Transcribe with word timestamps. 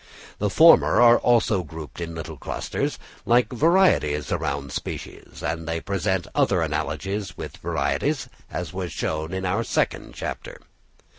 The 0.39 0.49
former 0.49 0.99
are 0.99 1.19
also 1.19 1.61
grouped 1.61 2.01
in 2.01 2.15
little 2.15 2.35
clusters, 2.35 2.97
like 3.23 3.53
varieties 3.53 4.31
round 4.31 4.71
species; 4.71 5.43
and 5.43 5.67
they 5.67 5.79
present 5.79 6.25
other 6.33 6.63
analogies 6.63 7.37
with 7.37 7.57
varieties, 7.57 8.27
as 8.49 8.73
was 8.73 8.91
shown 8.91 9.31
in 9.31 9.45
our 9.45 9.63
second 9.63 10.15
chapter. 10.15 10.59